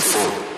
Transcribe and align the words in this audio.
Four. 0.00 0.49